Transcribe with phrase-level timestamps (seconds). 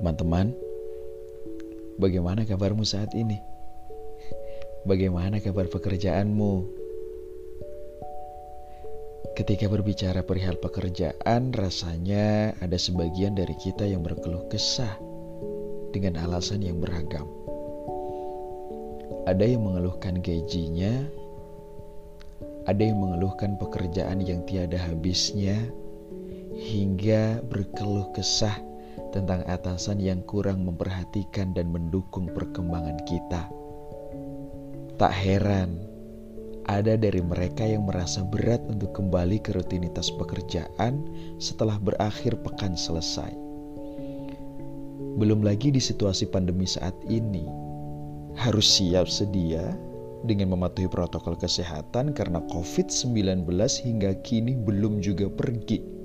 [0.00, 0.56] Teman-teman,
[2.00, 3.36] bagaimana kabarmu saat ini?
[4.88, 6.52] Bagaimana kabar pekerjaanmu?
[9.36, 14.96] Ketika berbicara perihal pekerjaan, rasanya ada sebagian dari kita yang berkeluh kesah
[15.92, 17.28] dengan alasan yang beragam.
[19.28, 20.96] Ada yang mengeluhkan gajinya,
[22.64, 25.60] ada yang mengeluhkan pekerjaan yang tiada habisnya,
[26.56, 28.69] hingga berkeluh kesah
[29.10, 33.50] tentang atasan yang kurang memperhatikan dan mendukung perkembangan kita.
[34.96, 35.90] Tak heran,
[36.70, 41.02] ada dari mereka yang merasa berat untuk kembali ke rutinitas pekerjaan
[41.42, 43.34] setelah berakhir pekan selesai.
[45.18, 47.42] Belum lagi di situasi pandemi saat ini,
[48.38, 49.74] harus siap sedia
[50.24, 53.48] dengan mematuhi protokol kesehatan karena COVID-19
[53.82, 55.99] hingga kini belum juga pergi.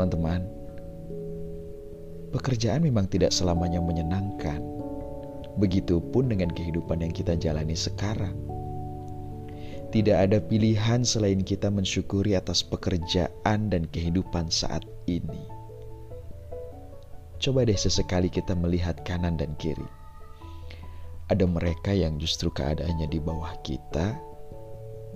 [0.00, 0.48] Teman-teman,
[2.32, 4.64] pekerjaan memang tidak selamanya menyenangkan.
[5.60, 8.32] Begitupun dengan kehidupan yang kita jalani sekarang.
[9.92, 15.44] Tidak ada pilihan selain kita mensyukuri atas pekerjaan dan kehidupan saat ini.
[17.36, 19.84] Coba deh sesekali kita melihat kanan dan kiri.
[21.28, 24.16] Ada mereka yang justru keadaannya di bawah kita,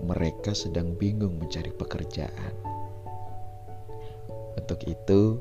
[0.04, 2.73] mereka sedang bingung mencari pekerjaan.
[4.54, 5.38] Untuk itu,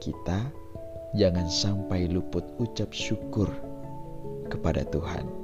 [0.00, 0.50] kita
[1.16, 3.48] jangan sampai luput ucap syukur
[4.48, 5.41] kepada Tuhan.